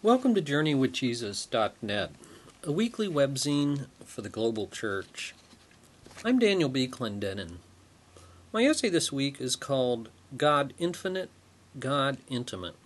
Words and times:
Welcome 0.00 0.36
to 0.36 0.40
JourneyWithJesus.net, 0.40 2.12
a 2.62 2.70
weekly 2.70 3.08
webzine 3.08 3.86
for 4.04 4.22
the 4.22 4.28
global 4.28 4.68
church. 4.68 5.34
I'm 6.24 6.38
Daniel 6.38 6.68
B. 6.68 6.86
Clendenin. 6.86 7.56
My 8.52 8.62
essay 8.62 8.90
this 8.90 9.10
week 9.10 9.40
is 9.40 9.56
called 9.56 10.08
God 10.36 10.72
Infinite, 10.78 11.30
God 11.80 12.18
Intimate. 12.28 12.76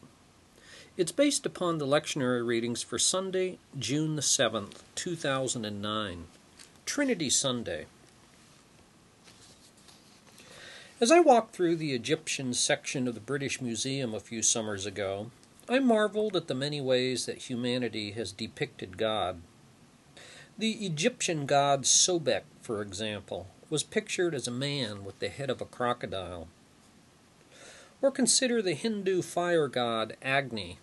It's 0.96 1.12
based 1.12 1.44
upon 1.44 1.76
the 1.76 1.86
lectionary 1.86 2.46
readings 2.46 2.82
for 2.82 2.98
Sunday, 2.98 3.58
June 3.78 4.16
the 4.16 4.22
7th, 4.22 4.78
2009, 4.94 6.24
Trinity 6.86 7.28
Sunday. 7.28 7.84
As 10.98 11.10
I 11.10 11.20
walked 11.20 11.54
through 11.54 11.76
the 11.76 11.92
Egyptian 11.92 12.54
section 12.54 13.06
of 13.06 13.12
the 13.12 13.20
British 13.20 13.60
Museum 13.60 14.14
a 14.14 14.20
few 14.20 14.40
summers 14.40 14.86
ago, 14.86 15.30
I 15.68 15.78
marveled 15.78 16.34
at 16.34 16.48
the 16.48 16.54
many 16.54 16.80
ways 16.80 17.26
that 17.26 17.48
humanity 17.48 18.12
has 18.12 18.32
depicted 18.32 18.98
God. 18.98 19.42
The 20.58 20.84
Egyptian 20.84 21.46
god 21.46 21.84
Sobek, 21.84 22.42
for 22.60 22.82
example, 22.82 23.46
was 23.70 23.82
pictured 23.82 24.34
as 24.34 24.48
a 24.48 24.52
man 24.52 25.04
with 25.04 25.18
the 25.18 25.28
head 25.28 25.50
of 25.50 25.60
a 25.60 25.64
crocodile. 25.64 26.48
Or 28.02 28.10
consider 28.10 28.60
the 28.60 28.74
Hindu 28.74 29.22
fire 29.22 29.68
god 29.68 30.16
Agni. 30.20 30.78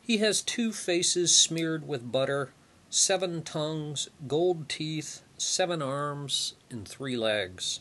He 0.00 0.18
has 0.18 0.42
two 0.42 0.72
faces 0.72 1.34
smeared 1.34 1.88
with 1.88 2.12
butter, 2.12 2.52
seven 2.90 3.42
tongues, 3.42 4.10
gold 4.28 4.68
teeth, 4.68 5.22
seven 5.38 5.80
arms, 5.80 6.54
and 6.70 6.86
three 6.86 7.16
legs. 7.16 7.80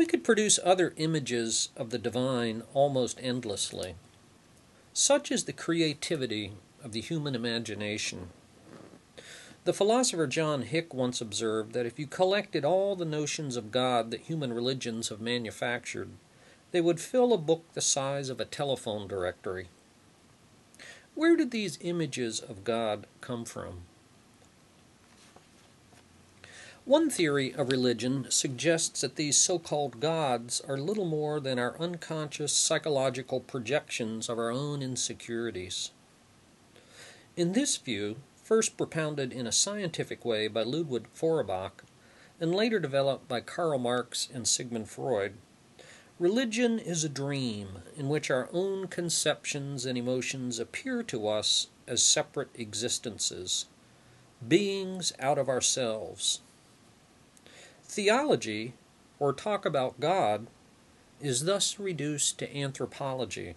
We 0.00 0.06
could 0.06 0.24
produce 0.24 0.58
other 0.64 0.94
images 0.96 1.68
of 1.76 1.90
the 1.90 1.98
divine 1.98 2.62
almost 2.72 3.18
endlessly. 3.20 3.96
Such 4.94 5.30
is 5.30 5.44
the 5.44 5.52
creativity 5.52 6.52
of 6.82 6.92
the 6.92 7.02
human 7.02 7.34
imagination. 7.34 8.30
The 9.64 9.74
philosopher 9.74 10.26
John 10.26 10.62
Hick 10.62 10.94
once 10.94 11.20
observed 11.20 11.74
that 11.74 11.84
if 11.84 11.98
you 11.98 12.06
collected 12.06 12.64
all 12.64 12.96
the 12.96 13.04
notions 13.04 13.56
of 13.56 13.70
God 13.70 14.10
that 14.10 14.20
human 14.20 14.54
religions 14.54 15.10
have 15.10 15.20
manufactured, 15.20 16.08
they 16.70 16.80
would 16.80 16.98
fill 16.98 17.34
a 17.34 17.36
book 17.36 17.66
the 17.74 17.82
size 17.82 18.30
of 18.30 18.40
a 18.40 18.46
telephone 18.46 19.06
directory. 19.06 19.68
Where 21.14 21.36
did 21.36 21.50
these 21.50 21.78
images 21.82 22.40
of 22.40 22.64
God 22.64 23.06
come 23.20 23.44
from? 23.44 23.82
One 26.90 27.08
theory 27.08 27.54
of 27.54 27.70
religion 27.70 28.26
suggests 28.30 29.02
that 29.02 29.14
these 29.14 29.38
so 29.38 29.60
called 29.60 30.00
gods 30.00 30.60
are 30.62 30.76
little 30.76 31.04
more 31.04 31.38
than 31.38 31.56
our 31.56 31.80
unconscious 31.80 32.52
psychological 32.52 33.38
projections 33.38 34.28
of 34.28 34.40
our 34.40 34.50
own 34.50 34.82
insecurities. 34.82 35.92
In 37.36 37.52
this 37.52 37.76
view, 37.76 38.16
first 38.42 38.76
propounded 38.76 39.32
in 39.32 39.46
a 39.46 39.52
scientific 39.52 40.24
way 40.24 40.48
by 40.48 40.64
Ludwig 40.64 41.06
Feuerbach 41.12 41.84
and 42.40 42.52
later 42.52 42.80
developed 42.80 43.28
by 43.28 43.40
Karl 43.40 43.78
Marx 43.78 44.28
and 44.34 44.48
Sigmund 44.48 44.90
Freud, 44.90 45.34
religion 46.18 46.80
is 46.80 47.04
a 47.04 47.08
dream 47.08 47.84
in 47.96 48.08
which 48.08 48.32
our 48.32 48.48
own 48.52 48.88
conceptions 48.88 49.86
and 49.86 49.96
emotions 49.96 50.58
appear 50.58 51.04
to 51.04 51.28
us 51.28 51.68
as 51.86 52.02
separate 52.02 52.50
existences, 52.56 53.66
beings 54.48 55.12
out 55.20 55.38
of 55.38 55.48
ourselves. 55.48 56.40
Theology, 57.90 58.74
or 59.18 59.32
talk 59.32 59.66
about 59.66 59.98
God, 59.98 60.46
is 61.20 61.44
thus 61.44 61.80
reduced 61.80 62.38
to 62.38 62.56
anthropology, 62.56 63.56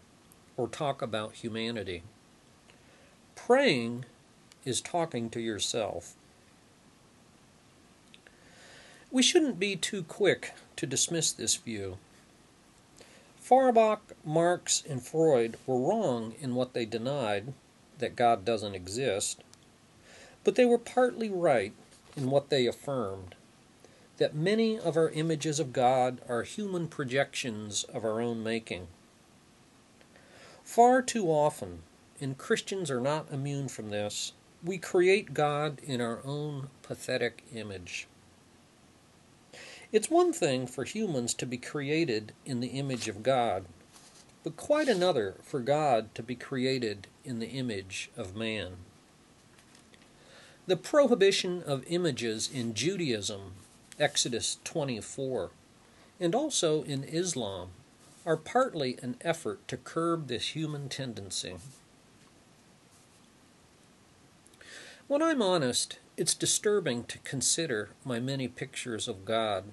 or 0.57 0.67
talk 0.67 1.03
about 1.03 1.35
humanity. 1.35 2.01
Praying 3.35 4.05
is 4.65 4.81
talking 4.81 5.29
to 5.29 5.39
yourself. 5.39 6.15
We 9.11 9.21
shouldn't 9.21 9.59
be 9.59 9.75
too 9.75 10.01
quick 10.01 10.53
to 10.77 10.87
dismiss 10.87 11.31
this 11.31 11.55
view. 11.55 11.99
Feuerbach, 13.39 14.15
Marx, 14.25 14.81
and 14.89 15.03
Freud 15.03 15.57
were 15.67 15.77
wrong 15.77 16.33
in 16.41 16.55
what 16.55 16.73
they 16.73 16.85
denied 16.85 17.53
that 17.99 18.15
God 18.15 18.43
doesn't 18.43 18.73
exist, 18.73 19.43
but 20.43 20.55
they 20.55 20.65
were 20.65 20.79
partly 20.79 21.29
right 21.29 21.73
in 22.17 22.31
what 22.31 22.49
they 22.49 22.65
affirmed 22.65 23.35
that 24.17 24.35
many 24.35 24.77
of 24.77 24.95
our 24.95 25.09
images 25.09 25.59
of 25.59 25.73
God 25.73 26.21
are 26.29 26.43
human 26.43 26.87
projections 26.87 27.83
of 27.85 28.05
our 28.05 28.21
own 28.21 28.43
making. 28.43 28.87
Far 30.63 31.01
too 31.01 31.27
often, 31.27 31.83
and 32.21 32.37
Christians 32.37 32.91
are 32.91 33.01
not 33.01 33.31
immune 33.31 33.67
from 33.67 33.89
this, 33.89 34.33
we 34.63 34.77
create 34.77 35.33
God 35.33 35.81
in 35.83 35.99
our 35.99 36.21
own 36.23 36.69
pathetic 36.83 37.43
image. 37.53 38.07
It's 39.91 40.09
one 40.09 40.31
thing 40.31 40.65
for 40.65 40.85
humans 40.85 41.33
to 41.35 41.45
be 41.45 41.57
created 41.57 42.33
in 42.45 42.61
the 42.61 42.69
image 42.69 43.07
of 43.07 43.23
God, 43.23 43.65
but 44.43 44.57
quite 44.57 44.87
another 44.87 45.35
for 45.43 45.59
God 45.59 46.13
to 46.15 46.23
be 46.23 46.35
created 46.35 47.07
in 47.25 47.39
the 47.39 47.49
image 47.49 48.09
of 48.15 48.35
man. 48.35 48.77
The 50.65 50.77
prohibition 50.77 51.61
of 51.63 51.83
images 51.87 52.49
in 52.51 52.73
Judaism 52.73 53.53
Exodus 54.03 54.57
24, 54.65 55.51
and 56.19 56.35
also 56.35 56.83
in 56.83 57.05
Islam, 57.05 57.69
are 58.25 58.35
partly 58.35 58.97
an 59.01 59.15
effort 59.21 59.65
to 59.69 59.77
curb 59.77 60.27
this 60.27 60.49
human 60.49 60.89
tendency. 60.89 61.55
When 65.07 65.23
I'm 65.23 65.41
honest, 65.41 65.99
it's 66.17 66.33
disturbing 66.33 67.05
to 67.05 67.17
consider 67.19 67.91
my 68.03 68.19
many 68.19 68.49
pictures 68.49 69.07
of 69.07 69.23
God. 69.23 69.63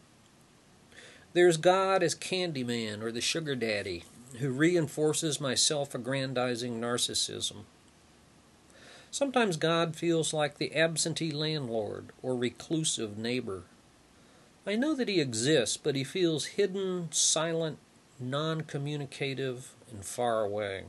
There's 1.33 1.57
God 1.57 2.01
as 2.05 2.15
Candyman 2.15 3.03
or 3.03 3.11
the 3.11 3.21
Sugar 3.21 3.57
Daddy, 3.57 4.05
who 4.39 4.51
reinforces 4.51 5.41
my 5.41 5.57
self 5.57 5.93
aggrandizing 5.93 6.81
narcissism. 6.81 7.65
Sometimes 9.11 9.57
God 9.57 9.97
feels 9.97 10.33
like 10.33 10.59
the 10.59 10.77
absentee 10.77 11.33
landlord 11.33 12.11
or 12.23 12.37
reclusive 12.37 13.19
neighbor 13.19 13.65
I 14.71 14.77
know 14.77 14.95
that 14.95 15.09
he 15.09 15.21
exists, 15.21 15.77
but 15.77 15.97
he 15.97 16.05
feels 16.05 16.55
hidden, 16.55 17.09
silent, 17.11 17.79
non 18.21 18.61
communicative, 18.61 19.73
and 19.91 20.05
far 20.05 20.45
away. 20.45 20.85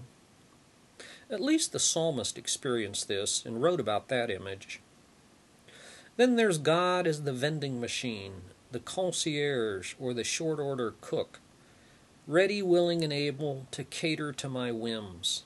At 1.31 1.41
least 1.41 1.71
the 1.71 1.79
psalmist 1.79 2.37
experienced 2.37 3.07
this 3.07 3.43
and 3.43 3.59
wrote 3.59 3.79
about 3.79 4.07
that 4.09 4.29
image. 4.29 4.81
Then 6.15 6.35
there's 6.35 6.59
God 6.59 7.07
as 7.07 7.23
the 7.23 7.33
vending 7.33 7.81
machine, 7.81 8.43
the 8.71 8.79
concierge, 8.79 9.95
or 9.99 10.13
the 10.13 10.23
short 10.23 10.59
order 10.59 10.93
cook, 11.01 11.39
ready, 12.27 12.61
willing, 12.61 13.03
and 13.03 13.11
able 13.11 13.65
to 13.71 13.83
cater 13.83 14.31
to 14.31 14.47
my 14.47 14.71
whims. 14.71 15.41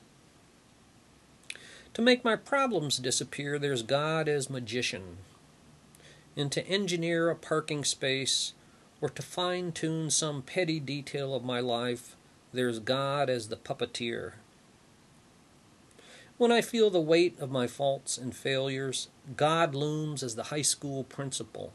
To 1.93 2.01
make 2.01 2.25
my 2.25 2.35
problems 2.35 2.97
disappear, 2.97 3.57
there's 3.57 3.81
God 3.81 4.27
as 4.27 4.49
magician, 4.49 5.19
and 6.35 6.51
to 6.51 6.67
engineer 6.67 7.29
a 7.29 7.35
parking 7.35 7.83
space 7.83 8.53
or 9.01 9.09
to 9.09 9.21
fine 9.21 9.71
tune 9.71 10.09
some 10.09 10.41
petty 10.41 10.79
detail 10.79 11.35
of 11.35 11.43
my 11.43 11.59
life, 11.59 12.15
there's 12.53 12.79
God 12.79 13.29
as 13.29 13.49
the 13.49 13.55
puppeteer. 13.55 14.33
When 16.37 16.51
I 16.51 16.61
feel 16.61 16.89
the 16.89 16.99
weight 16.99 17.39
of 17.39 17.49
my 17.49 17.67
faults 17.67 18.17
and 18.17 18.35
failures, 18.35 19.07
God 19.37 19.73
looms 19.73 20.21
as 20.21 20.35
the 20.35 20.43
high 20.43 20.61
school 20.61 21.03
principal, 21.03 21.71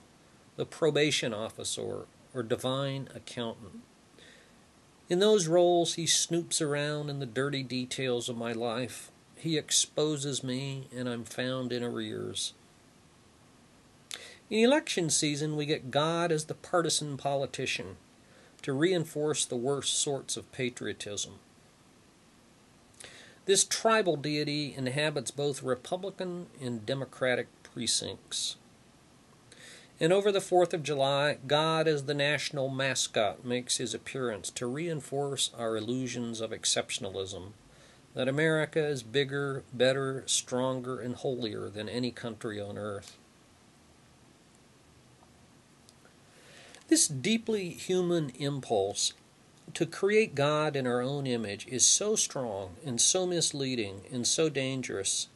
the 0.57 0.67
probation 0.67 1.33
officer, 1.33 2.07
or 2.35 2.43
divine 2.43 3.09
accountant. 3.15 3.81
In 5.09 5.19
those 5.19 5.49
roles, 5.49 5.95
he 5.95 6.05
snoops 6.05 6.61
around 6.61 7.11
in 7.11 7.19
the 7.19 7.27
dirty 7.27 7.63
details 7.63 8.29
of 8.29 8.37
my 8.37 8.53
life. 8.53 9.11
He 9.37 9.57
exposes 9.57 10.45
me, 10.45 10.89
and 10.95 11.09
I'm 11.09 11.25
found 11.25 11.73
in 11.73 11.83
arrears. 11.83 12.53
In 14.51 14.65
election 14.65 15.11
season, 15.11 15.55
we 15.55 15.65
get 15.65 15.93
God 15.93 16.33
as 16.33 16.47
the 16.47 16.55
partisan 16.55 17.17
politician 17.17 17.97
to 18.63 18.73
reinforce 18.73 19.45
the 19.45 19.57
worst 19.57 19.97
sorts 19.97 20.37
of 20.37 20.51
patriotism. 20.51 21.35
This 23.47 23.65
tribal 23.65 24.17
deity 24.17 24.75
inhabits 24.77 25.31
both 25.31 25.63
Republican 25.63 26.47
and 26.61 26.85
Democratic 26.85 27.47
precincts. 27.63 28.57
And 30.01 30.13
over 30.13 30.33
the 30.33 30.41
4th 30.41 30.73
of 30.73 30.83
July, 30.83 31.39
God 31.47 31.87
as 31.87 32.07
the 32.07 32.15
national 32.15 32.71
mascot 32.71 33.45
makes 33.45 33.77
his 33.77 33.95
appearance 33.95 34.51
to 34.51 34.67
reinforce 34.67 35.53
our 35.57 35.77
illusions 35.77 36.41
of 36.41 36.51
exceptionalism 36.51 37.53
that 38.15 38.27
America 38.27 38.85
is 38.85 39.05
bigger, 39.05 39.63
better, 39.73 40.25
stronger, 40.27 40.99
and 40.99 41.15
holier 41.15 41.69
than 41.69 41.89
any 41.89 42.11
country 42.11 42.61
on 42.61 42.77
earth. 42.77 43.17
This 46.91 47.07
deeply 47.07 47.69
human 47.69 48.31
impulse 48.31 49.13
to 49.75 49.87
create 49.87 50.35
God 50.35 50.75
in 50.75 50.89
our 50.89 51.01
own 51.01 51.25
image 51.25 51.69
is 51.69 51.87
so 51.87 52.17
strong 52.17 52.75
and 52.85 53.01
so 53.01 53.29
misleading 53.29 54.01
and 54.11 54.27
so 54.27 54.49
dangerous 54.49 55.29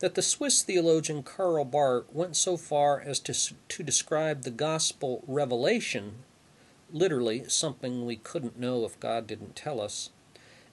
that 0.00 0.16
the 0.16 0.20
Swiss 0.20 0.64
theologian 0.64 1.22
Karl 1.22 1.64
Barth 1.64 2.12
went 2.12 2.34
so 2.34 2.56
far 2.56 3.00
as 3.00 3.20
to, 3.20 3.54
to 3.68 3.82
describe 3.84 4.42
the 4.42 4.50
gospel 4.50 5.22
revelation, 5.28 6.24
literally 6.92 7.44
something 7.46 8.04
we 8.04 8.16
couldn't 8.16 8.58
know 8.58 8.84
if 8.84 8.98
God 8.98 9.28
didn't 9.28 9.54
tell 9.54 9.80
us, 9.80 10.10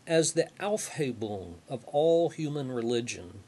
as 0.07 0.33
the 0.33 0.49
Aufhebung 0.59 1.57
of 1.69 1.85
all 1.85 2.29
human 2.29 2.71
religion. 2.71 3.41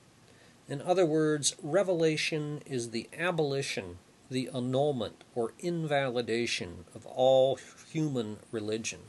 In 0.68 0.84
other 0.84 1.08
words, 1.08 1.56
revelation 1.64 2.62
is 2.68 2.92
the 2.92 3.10
abolition, 3.18 3.98
the 4.30 4.50
annulment, 4.54 5.24
or 5.36 5.54
invalidation 5.60 6.86
of 6.94 7.06
all 7.06 7.58
human 7.92 8.38
religion. 8.52 9.00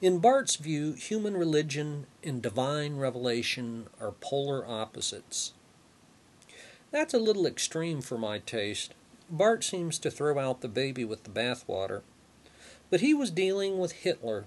In 0.00 0.18
Barth's 0.18 0.56
view, 0.56 0.94
human 0.94 1.36
religion 1.36 2.06
and 2.24 2.42
divine 2.42 2.96
revelation 2.96 3.86
are 4.00 4.12
polar 4.12 4.66
opposites. 4.66 5.52
That's 6.90 7.14
a 7.14 7.18
little 7.18 7.46
extreme 7.46 8.02
for 8.02 8.18
my 8.18 8.38
taste. 8.38 8.94
Bart 9.30 9.64
seems 9.64 9.98
to 10.00 10.10
throw 10.10 10.38
out 10.38 10.60
the 10.60 10.68
baby 10.68 11.04
with 11.04 11.24
the 11.24 11.30
bathwater. 11.30 12.02
But 12.90 13.00
he 13.00 13.14
was 13.14 13.30
dealing 13.30 13.78
with 13.78 13.92
Hitler, 13.92 14.46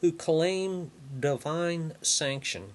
who 0.00 0.12
claimed 0.12 0.90
divine 1.20 1.94
sanction, 2.00 2.74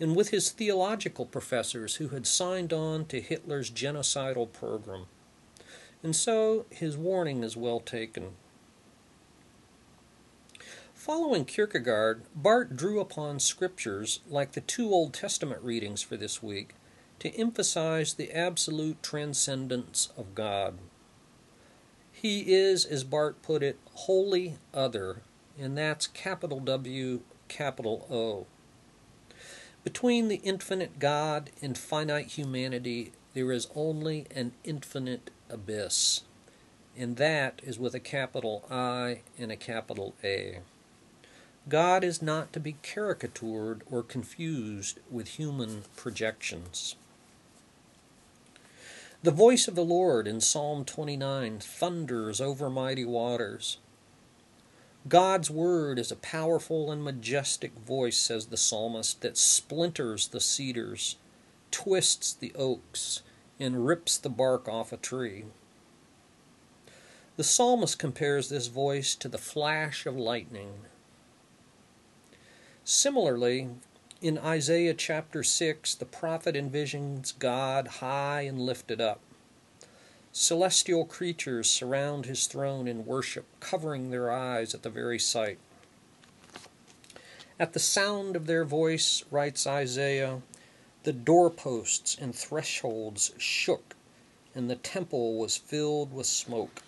and 0.00 0.16
with 0.16 0.30
his 0.30 0.50
theological 0.50 1.26
professors 1.26 1.96
who 1.96 2.08
had 2.08 2.26
signed 2.26 2.72
on 2.72 3.04
to 3.06 3.20
Hitler's 3.20 3.70
genocidal 3.70 4.52
program. 4.52 5.06
And 6.02 6.14
so 6.14 6.66
his 6.70 6.96
warning 6.96 7.42
is 7.42 7.56
well 7.56 7.80
taken. 7.80 8.32
Following 10.92 11.44
Kierkegaard, 11.44 12.22
Barth 12.34 12.76
drew 12.76 12.98
upon 12.98 13.38
scriptures 13.38 14.20
like 14.28 14.52
the 14.52 14.62
two 14.62 14.90
Old 14.90 15.12
Testament 15.12 15.62
readings 15.62 16.02
for 16.02 16.16
this 16.16 16.42
week 16.42 16.74
to 17.18 17.34
emphasize 17.38 18.14
the 18.14 18.32
absolute 18.32 19.02
transcendence 19.02 20.10
of 20.16 20.34
God. 20.34 20.78
He 22.10 22.54
is, 22.54 22.86
as 22.86 23.04
Barth 23.04 23.42
put 23.42 23.62
it, 23.62 23.78
wholly 23.92 24.56
other, 24.72 25.22
and 25.58 25.76
that's 25.76 26.06
capital 26.06 26.60
W, 26.60 27.20
capital 27.48 28.06
O. 28.10 28.46
Between 29.84 30.28
the 30.28 30.40
infinite 30.42 30.98
God 30.98 31.50
and 31.60 31.76
finite 31.76 32.28
humanity, 32.38 33.12
there 33.34 33.52
is 33.52 33.68
only 33.76 34.26
an 34.34 34.52
infinite 34.64 35.30
abyss, 35.50 36.22
and 36.96 37.18
that 37.18 37.60
is 37.62 37.78
with 37.78 37.94
a 37.94 38.00
capital 38.00 38.64
I 38.70 39.20
and 39.38 39.52
a 39.52 39.56
capital 39.56 40.14
A. 40.24 40.60
God 41.68 42.02
is 42.02 42.22
not 42.22 42.50
to 42.54 42.60
be 42.60 42.76
caricatured 42.82 43.82
or 43.90 44.02
confused 44.02 45.00
with 45.10 45.28
human 45.28 45.84
projections. 45.96 46.96
The 49.22 49.30
voice 49.30 49.68
of 49.68 49.74
the 49.74 49.84
Lord 49.84 50.26
in 50.26 50.40
Psalm 50.40 50.86
29 50.86 51.58
thunders 51.58 52.40
over 52.40 52.70
mighty 52.70 53.04
waters. 53.04 53.78
God's 55.06 55.50
word 55.50 55.98
is 55.98 56.10
a 56.10 56.16
powerful 56.16 56.90
and 56.90 57.04
majestic 57.04 57.72
voice, 57.78 58.16
says 58.16 58.46
the 58.46 58.56
psalmist, 58.56 59.20
that 59.20 59.36
splinters 59.36 60.28
the 60.28 60.40
cedars, 60.40 61.16
twists 61.70 62.32
the 62.32 62.52
oaks, 62.54 63.22
and 63.60 63.86
rips 63.86 64.16
the 64.16 64.30
bark 64.30 64.68
off 64.68 64.92
a 64.92 64.96
tree. 64.96 65.44
The 67.36 67.44
psalmist 67.44 67.98
compares 67.98 68.48
this 68.48 68.68
voice 68.68 69.14
to 69.16 69.28
the 69.28 69.38
flash 69.38 70.06
of 70.06 70.16
lightning 70.16 70.84
Similarly, 72.86 73.70
in 74.20 74.36
Isaiah 74.36 74.92
chapter 74.92 75.42
6, 75.42 75.94
the 75.94 76.04
prophet 76.04 76.54
envisions 76.54 77.32
God 77.38 77.88
high 77.88 78.42
and 78.42 78.60
lifted 78.60 79.00
up. 79.00 79.20
Celestial 80.36 81.04
creatures 81.04 81.70
surround 81.70 82.26
his 82.26 82.48
throne 82.48 82.88
in 82.88 83.06
worship, 83.06 83.46
covering 83.60 84.10
their 84.10 84.32
eyes 84.32 84.74
at 84.74 84.82
the 84.82 84.90
very 84.90 85.18
sight. 85.18 85.58
At 87.56 87.72
the 87.72 87.78
sound 87.78 88.34
of 88.34 88.48
their 88.48 88.64
voice, 88.64 89.22
writes 89.30 89.64
Isaiah, 89.64 90.42
the 91.04 91.12
doorposts 91.12 92.16
and 92.20 92.34
thresholds 92.34 93.30
shook, 93.38 93.94
and 94.56 94.68
the 94.68 94.74
temple 94.74 95.38
was 95.38 95.56
filled 95.56 96.12
with 96.12 96.26
smoke. 96.26 96.82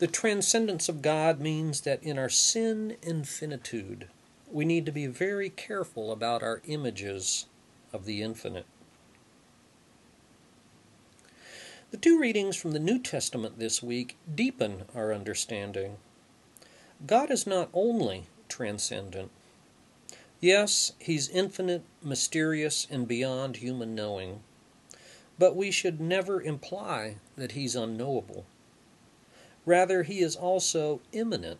The 0.00 0.08
transcendence 0.08 0.88
of 0.88 1.00
God 1.00 1.38
means 1.38 1.82
that 1.82 2.02
in 2.02 2.18
our 2.18 2.28
sin 2.28 2.96
infinitude, 3.02 4.08
we 4.50 4.64
need 4.64 4.84
to 4.86 4.92
be 4.92 5.06
very 5.06 5.48
careful 5.48 6.10
about 6.10 6.42
our 6.42 6.60
images 6.66 7.46
of 7.92 8.04
the 8.04 8.20
infinite. 8.20 8.66
The 11.90 11.96
two 11.96 12.20
readings 12.20 12.54
from 12.54 12.72
the 12.72 12.78
New 12.78 12.98
Testament 12.98 13.58
this 13.58 13.82
week 13.82 14.18
deepen 14.34 14.82
our 14.94 15.10
understanding. 15.10 15.96
God 17.06 17.30
is 17.30 17.46
not 17.46 17.70
only 17.72 18.26
transcendent. 18.46 19.30
Yes, 20.38 20.92
He's 20.98 21.30
infinite, 21.30 21.82
mysterious, 22.02 22.86
and 22.90 23.08
beyond 23.08 23.56
human 23.56 23.94
knowing. 23.94 24.40
But 25.38 25.56
we 25.56 25.70
should 25.70 25.98
never 25.98 26.42
imply 26.42 27.16
that 27.36 27.52
He's 27.52 27.74
unknowable. 27.74 28.44
Rather, 29.64 30.02
he 30.02 30.20
is 30.20 30.36
also 30.36 31.00
immanent, 31.12 31.58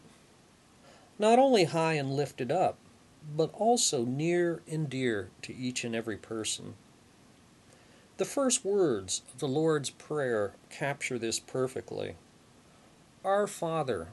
not 1.18 1.38
only 1.38 1.64
high 1.64 1.94
and 1.94 2.14
lifted 2.14 2.52
up, 2.52 2.76
but 3.34 3.50
also 3.54 4.04
near 4.04 4.60
and 4.70 4.90
dear 4.90 5.30
to 5.40 5.56
each 5.56 5.84
and 5.84 5.96
every 5.96 6.18
person. 6.18 6.74
The 8.18 8.24
first 8.24 8.64
words 8.64 9.22
of 9.32 9.38
the 9.38 9.46
Lord's 9.46 9.90
Prayer 9.90 10.54
capture 10.70 11.20
this 11.20 11.38
perfectly 11.38 12.16
Our 13.24 13.46
Father, 13.46 14.08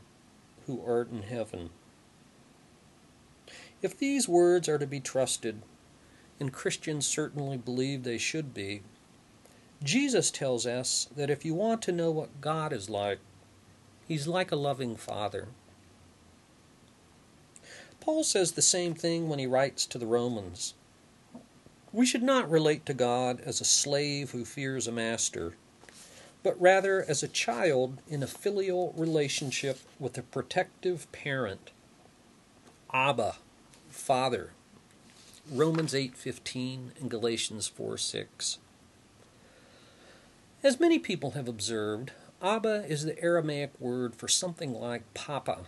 who 0.68 0.80
art 0.86 1.10
in 1.10 1.24
heaven. 1.24 1.72
If 3.82 3.98
these 3.98 4.30
words 4.30 4.70
are 4.70 4.78
to 4.78 4.86
be 4.86 5.00
trusted, 5.00 5.64
and 6.40 6.54
Christians 6.54 7.08
certainly 7.08 7.58
believe 7.58 8.04
they 8.04 8.20
should 8.20 8.54
be, 8.54 8.84
Jesus 9.84 10.30
tells 10.30 10.68
us 10.68 11.10
that 11.16 11.32
if 11.32 11.44
you 11.44 11.56
want 11.56 11.82
to 11.82 11.92
know 11.92 12.12
what 12.12 12.42
God 12.42 12.72
is 12.72 12.92
like, 12.92 13.18
He's 14.08 14.28
like 14.28 14.52
a 14.52 14.56
loving 14.56 14.96
father. 14.96 15.48
Paul 18.00 18.24
says 18.24 18.52
the 18.52 18.62
same 18.62 18.94
thing 18.94 19.30
when 19.30 19.40
he 19.40 19.48
writes 19.48 19.88
to 19.88 19.98
the 19.98 20.06
Romans. 20.06 20.76
We 21.96 22.06
should 22.06 22.24
not 22.24 22.52
relate 22.52 22.86
to 22.88 22.94
God 22.94 23.40
as 23.40 23.62
a 23.62 23.64
slave 23.64 24.32
who 24.32 24.44
fears 24.44 24.86
a 24.86 24.92
master, 24.92 25.56
but 26.44 26.60
rather 26.60 27.02
as 27.02 27.24
a 27.24 27.28
child 27.30 28.02
in 28.10 28.22
a 28.22 28.28
filial 28.28 28.94
relationship 28.98 29.80
with 29.98 30.18
a 30.18 30.24
protective 30.24 31.10
parent. 31.14 31.72
Abba, 32.92 33.38
Father. 33.88 34.52
Romans 35.50 35.94
8:15 35.94 36.92
and 37.00 37.10
Galatians 37.10 37.70
4:6. 37.70 38.58
As 40.64 40.82
many 40.82 41.00
people 41.00 41.32
have 41.32 41.48
observed, 41.48 42.12
Abba 42.42 42.86
is 42.90 43.06
the 43.06 43.18
Aramaic 43.24 43.72
word 43.80 44.16
for 44.16 44.28
something 44.28 44.74
like 44.74 45.14
Papa. 45.14 45.68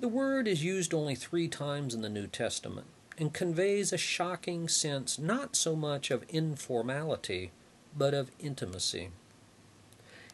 The 0.00 0.08
word 0.08 0.48
is 0.48 0.64
used 0.64 0.94
only 0.94 1.14
three 1.14 1.48
times 1.48 1.92
in 1.92 2.00
the 2.00 2.08
New 2.08 2.28
Testament 2.28 2.86
and 3.22 3.32
conveys 3.32 3.92
a 3.92 3.96
shocking 3.96 4.66
sense 4.66 5.16
not 5.16 5.54
so 5.54 5.76
much 5.76 6.10
of 6.10 6.24
informality, 6.28 7.52
but 7.96 8.12
of 8.12 8.32
intimacy. 8.40 9.10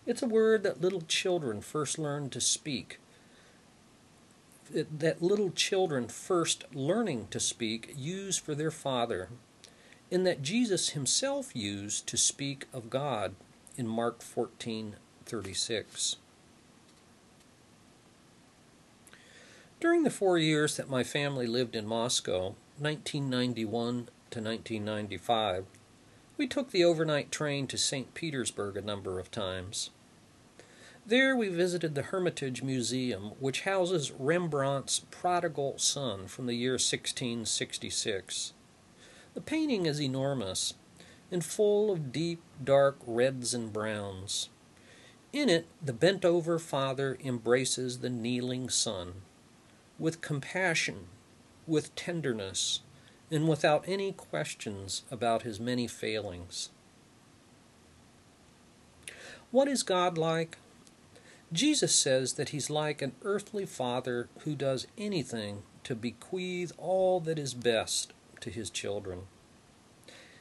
It's 0.06 0.22
a 0.22 0.26
word 0.26 0.62
that 0.62 0.80
little 0.80 1.02
children 1.02 1.60
first 1.60 1.98
learn 1.98 2.30
to 2.30 2.40
speak, 2.40 2.98
that 4.72 5.20
little 5.20 5.50
children 5.50 6.08
first 6.08 6.64
learning 6.72 7.28
to 7.30 7.38
speak 7.38 7.92
use 7.94 8.38
for 8.38 8.54
their 8.54 8.70
father, 8.70 9.28
and 10.10 10.26
that 10.26 10.40
Jesus 10.40 10.90
himself 10.90 11.54
used 11.54 12.06
to 12.06 12.16
speak 12.16 12.64
of 12.72 12.88
God 12.88 13.34
in 13.76 13.86
Mark 13.86 14.22
14 14.22 14.96
36. 15.26 16.16
During 19.78 20.04
the 20.04 20.10
four 20.10 20.38
years 20.38 20.78
that 20.78 20.88
my 20.88 21.04
family 21.04 21.46
lived 21.46 21.76
in 21.76 21.86
Moscow, 21.86 22.54
1991 22.80 24.08
to 24.30 24.40
1995, 24.40 25.64
we 26.36 26.46
took 26.46 26.70
the 26.70 26.84
overnight 26.84 27.32
train 27.32 27.66
to 27.66 27.76
St. 27.76 28.14
Petersburg 28.14 28.76
a 28.76 28.82
number 28.82 29.18
of 29.18 29.30
times. 29.30 29.90
There 31.06 31.34
we 31.34 31.48
visited 31.48 31.94
the 31.94 32.02
Hermitage 32.02 32.62
Museum, 32.62 33.32
which 33.40 33.62
houses 33.62 34.12
Rembrandt's 34.12 35.00
Prodigal 35.10 35.78
Son 35.78 36.26
from 36.26 36.46
the 36.46 36.54
year 36.54 36.72
1666. 36.72 38.52
The 39.34 39.40
painting 39.40 39.86
is 39.86 40.00
enormous 40.00 40.74
and 41.30 41.44
full 41.44 41.90
of 41.90 42.12
deep, 42.12 42.42
dark 42.62 42.98
reds 43.06 43.54
and 43.54 43.72
browns. 43.72 44.50
In 45.32 45.48
it, 45.48 45.66
the 45.82 45.92
bent 45.92 46.24
over 46.24 46.58
father 46.58 47.18
embraces 47.24 47.98
the 47.98 48.10
kneeling 48.10 48.68
son 48.68 49.14
with 49.98 50.20
compassion, 50.20 51.06
with 51.68 51.94
tenderness, 51.94 52.80
and 53.30 53.46
without 53.46 53.84
any 53.86 54.12
questions 54.12 55.02
about 55.10 55.42
his 55.42 55.60
many 55.60 55.86
failings. 55.86 56.70
What 59.50 59.68
is 59.68 59.82
God 59.82 60.18
like? 60.18 60.58
Jesus 61.52 61.94
says 61.94 62.34
that 62.34 62.50
he's 62.50 62.68
like 62.68 63.00
an 63.00 63.12
earthly 63.22 63.64
father 63.64 64.28
who 64.40 64.54
does 64.54 64.86
anything 64.98 65.62
to 65.84 65.94
bequeath 65.94 66.72
all 66.76 67.20
that 67.20 67.38
is 67.38 67.54
best 67.54 68.12
to 68.40 68.50
his 68.50 68.68
children. 68.68 69.22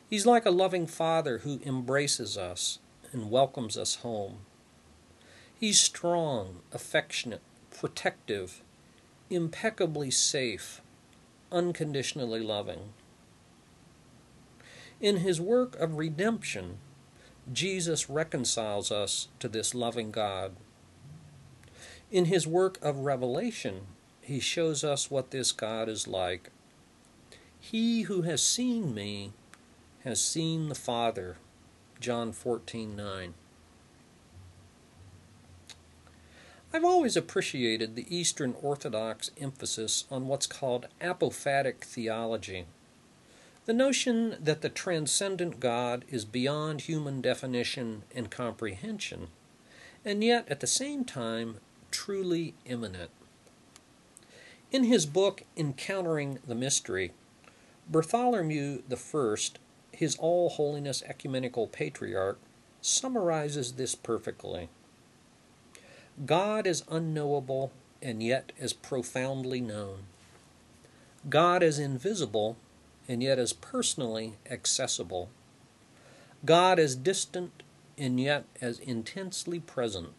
He's 0.09 0.25
like 0.25 0.45
a 0.45 0.51
loving 0.51 0.87
father 0.87 1.39
who 1.39 1.61
embraces 1.65 2.37
us 2.37 2.79
and 3.13 3.31
welcomes 3.31 3.77
us 3.77 3.95
home. 3.95 4.39
He's 5.57 5.79
strong, 5.79 6.59
affectionate, 6.73 7.41
protective, 7.71 8.61
impeccably 9.29 10.11
safe, 10.11 10.81
unconditionally 11.51 12.41
loving. 12.41 12.93
In 14.99 15.17
his 15.17 15.39
work 15.39 15.75
of 15.75 15.97
redemption, 15.97 16.79
Jesus 17.51 18.09
reconciles 18.09 18.91
us 18.91 19.27
to 19.39 19.47
this 19.47 19.75
loving 19.75 20.11
God. 20.11 20.55
In 22.11 22.25
his 22.25 22.47
work 22.47 22.77
of 22.81 22.99
revelation, 22.99 23.87
he 24.21 24.39
shows 24.39 24.83
us 24.83 25.11
what 25.11 25.31
this 25.31 25.51
God 25.51 25.87
is 25.87 26.07
like. 26.07 26.51
He 27.59 28.03
who 28.03 28.23
has 28.23 28.41
seen 28.41 28.93
me 28.93 29.33
has 30.03 30.21
seen 30.21 30.69
the 30.69 30.75
Father. 30.75 31.37
John 31.99 32.31
14:9. 32.31 33.33
I've 36.73 36.83
always 36.83 37.15
appreciated 37.15 37.95
the 37.95 38.13
Eastern 38.13 38.53
Orthodox 38.61 39.31
emphasis 39.39 40.03
on 40.11 40.27
what's 40.27 40.47
called 40.47 40.87
apophatic 40.99 41.79
theology. 41.79 42.65
The 43.65 43.73
notion 43.73 44.35
that 44.41 44.61
the 44.61 44.69
transcendent 44.69 45.61
God 45.61 46.03
is 46.09 46.25
beyond 46.25 46.81
human 46.81 47.21
definition 47.21 48.03
and 48.13 48.29
comprehension, 48.29 49.29
and 50.03 50.21
yet 50.23 50.47
at 50.49 50.59
the 50.59 50.67
same 50.67 51.05
time 51.05 51.57
truly 51.89 52.53
immanent. 52.65 53.11
In 54.69 54.83
his 54.83 55.05
book 55.05 55.43
Encountering 55.55 56.39
the 56.45 56.55
Mystery, 56.55 57.13
Bartholomew 57.89 58.81
I, 58.91 59.35
his 59.93 60.17
All 60.17 60.49
Holiness 60.49 61.01
Ecumenical 61.07 61.67
Patriarch, 61.67 62.39
summarizes 62.81 63.73
this 63.73 63.95
perfectly. 63.95 64.67
God 66.25 66.65
is 66.65 66.83
unknowable 66.89 67.71
and 68.01 68.23
yet 68.23 68.51
as 68.59 68.73
profoundly 68.73 69.61
known. 69.61 69.99
God 71.29 71.61
is 71.61 71.77
invisible 71.77 72.57
and 73.07 73.21
yet 73.21 73.37
as 73.37 73.53
personally 73.53 74.33
accessible. 74.49 75.29
God 76.45 76.79
is 76.79 76.95
distant 76.95 77.63
and 77.97 78.19
yet 78.19 78.45
as 78.61 78.79
intensely 78.79 79.59
present. 79.59 80.13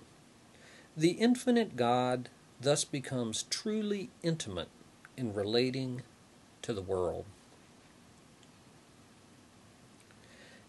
The 0.96 1.12
infinite 1.12 1.76
God 1.76 2.28
thus 2.60 2.84
becomes 2.84 3.44
truly 3.44 4.10
intimate 4.22 4.68
in 5.16 5.34
relating 5.34 6.02
to 6.62 6.72
the 6.72 6.82
world. 6.82 7.24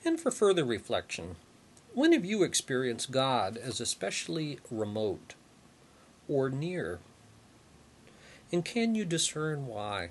And 0.05 0.19
for 0.19 0.31
further 0.31 0.63
reflection, 0.63 1.36
when 1.93 2.13
have 2.13 2.25
you 2.25 2.43
experienced 2.43 3.12
God 3.12 3.58
as 3.58 3.81
especially 3.81 4.60
remote 4.69 5.36
or 6.27 6.50
near? 6.50 7.00
And 8.51 8.63
can 8.63 8.96
you 8.96 9.05
discern 9.05 9.67
why? 9.67 10.10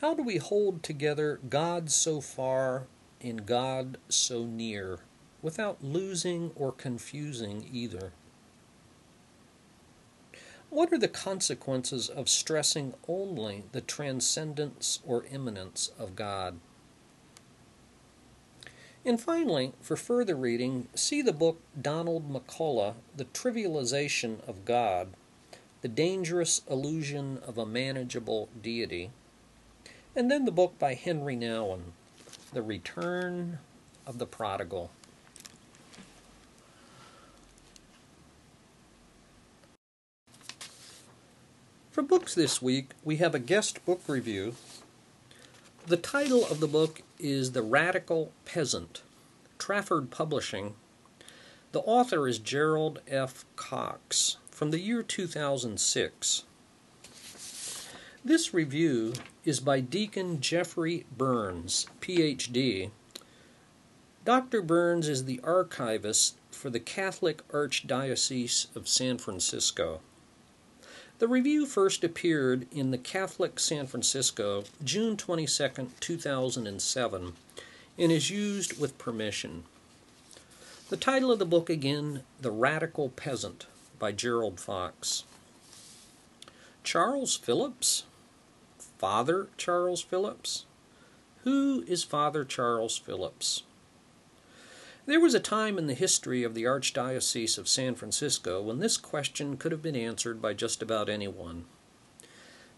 How 0.00 0.14
do 0.14 0.22
we 0.22 0.38
hold 0.38 0.82
together 0.82 1.40
God 1.48 1.90
so 1.90 2.20
far 2.20 2.86
and 3.20 3.44
God 3.44 3.98
so 4.08 4.44
near 4.44 5.00
without 5.42 5.84
losing 5.84 6.52
or 6.54 6.72
confusing 6.72 7.68
either? 7.70 8.12
What 10.70 10.92
are 10.92 10.98
the 10.98 11.08
consequences 11.08 12.08
of 12.08 12.28
stressing 12.28 12.94
only 13.08 13.64
the 13.72 13.80
transcendence 13.80 15.00
or 15.04 15.24
immanence 15.24 15.90
of 15.98 16.14
God? 16.14 16.60
And 19.04 19.18
finally, 19.18 19.72
for 19.80 19.96
further 19.96 20.36
reading, 20.36 20.88
see 20.94 21.22
the 21.22 21.32
book 21.32 21.60
Donald 21.80 22.30
McCullough, 22.30 22.96
The 23.16 23.24
Trivialization 23.24 24.46
of 24.46 24.66
God, 24.66 25.08
The 25.80 25.88
Dangerous 25.88 26.60
Illusion 26.68 27.38
of 27.46 27.56
a 27.56 27.64
Manageable 27.64 28.50
Deity, 28.60 29.10
and 30.14 30.30
then 30.30 30.44
the 30.44 30.52
book 30.52 30.78
by 30.78 30.94
Henri 30.94 31.34
Nouwen, 31.34 31.92
The 32.52 32.60
Return 32.60 33.58
of 34.06 34.18
the 34.18 34.26
Prodigal. 34.26 34.90
For 41.90 42.02
books 42.02 42.34
this 42.34 42.60
week, 42.60 42.90
we 43.02 43.16
have 43.16 43.34
a 43.34 43.38
guest 43.38 43.84
book 43.86 44.02
review 44.06 44.56
the 45.90 45.96
title 45.96 46.46
of 46.46 46.60
the 46.60 46.68
book 46.68 47.02
is 47.18 47.50
The 47.50 47.62
Radical 47.62 48.30
Peasant, 48.44 49.02
Trafford 49.58 50.08
Publishing. 50.12 50.74
The 51.72 51.80
author 51.80 52.28
is 52.28 52.38
Gerald 52.38 53.00
F. 53.08 53.44
Cox 53.56 54.36
from 54.52 54.70
the 54.70 54.78
year 54.78 55.02
2006. 55.02 56.44
This 58.24 58.54
review 58.54 59.14
is 59.44 59.58
by 59.58 59.80
Deacon 59.80 60.40
Jeffrey 60.40 61.06
Burns, 61.18 61.88
PhD. 62.00 62.92
Dr. 64.24 64.62
Burns 64.62 65.08
is 65.08 65.24
the 65.24 65.40
archivist 65.42 66.38
for 66.52 66.70
the 66.70 66.78
Catholic 66.78 67.42
Archdiocese 67.48 68.68
of 68.76 68.86
San 68.86 69.18
Francisco. 69.18 70.02
The 71.20 71.28
review 71.28 71.66
first 71.66 72.02
appeared 72.02 72.66
in 72.72 72.92
the 72.92 72.96
Catholic 72.96 73.60
San 73.60 73.86
Francisco 73.86 74.64
June 74.82 75.18
22, 75.18 75.88
2007, 76.00 77.32
and 77.98 78.10
is 78.10 78.30
used 78.30 78.80
with 78.80 78.96
permission. 78.96 79.64
The 80.88 80.96
title 80.96 81.30
of 81.30 81.38
the 81.38 81.44
book 81.44 81.68
again, 81.68 82.22
The 82.40 82.50
Radical 82.50 83.10
Peasant 83.10 83.66
by 83.98 84.12
Gerald 84.12 84.60
Fox. 84.60 85.24
Charles 86.84 87.36
Phillips? 87.36 88.04
Father 88.96 89.48
Charles 89.58 90.00
Phillips? 90.00 90.64
Who 91.44 91.84
is 91.86 92.02
Father 92.02 92.46
Charles 92.46 92.96
Phillips? 92.96 93.64
There 95.06 95.20
was 95.20 95.32
a 95.32 95.40
time 95.40 95.78
in 95.78 95.86
the 95.86 95.94
history 95.94 96.42
of 96.42 96.54
the 96.54 96.64
Archdiocese 96.64 97.56
of 97.56 97.68
San 97.68 97.94
Francisco 97.94 98.60
when 98.60 98.80
this 98.80 98.98
question 98.98 99.56
could 99.56 99.72
have 99.72 99.82
been 99.82 99.96
answered 99.96 100.42
by 100.42 100.52
just 100.52 100.82
about 100.82 101.08
anyone. 101.08 101.64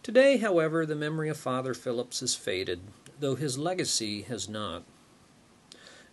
Today, 0.05 0.37
however, 0.37 0.87
the 0.87 0.95
memory 0.95 1.29
of 1.29 1.37
Father 1.37 1.75
Phillips 1.75 2.21
has 2.21 2.37
faded, 2.37 2.81
though 3.19 3.35
his 3.35 3.59
legacy 3.59 4.23
has 4.23 4.49
not. 4.49 4.85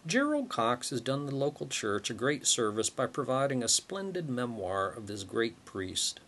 Gerald 0.08 0.50
Cox 0.50 0.90
has 0.90 1.00
done 1.00 1.28
the 1.28 1.36
local 1.36 1.68
church 1.68 2.10
a 2.10 2.16
great 2.16 2.48
service 2.48 2.90
by 2.90 3.06
providing 3.06 3.64
a 3.64 3.68
splendid 3.68 4.30
memoir 4.30 4.90
of 4.90 5.06
this 5.06 5.24
great 5.24 5.64
priest. 5.64 6.20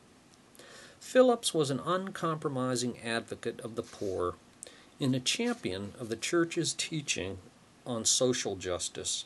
Phillips 1.00 1.56
was 1.56 1.72
an 1.72 1.80
uncompromising 1.80 3.00
advocate 3.00 3.60
of 3.62 3.76
the 3.76 3.84
poor 3.84 4.36
and 5.00 5.16
a 5.16 5.20
champion 5.20 5.94
of 6.00 6.10
the 6.10 6.16
church's 6.16 6.74
teaching 6.74 7.40
on 7.86 8.06
social 8.06 8.56
justice. 8.56 9.26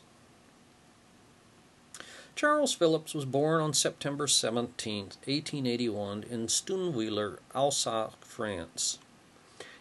Charles 2.36 2.74
Phillips 2.74 3.14
was 3.14 3.24
born 3.24 3.62
on 3.62 3.72
September 3.72 4.26
17, 4.26 5.04
1881, 5.04 6.22
in 6.30 6.48
Stunweiler, 6.48 7.38
Alsace, 7.54 8.12
France. 8.20 8.98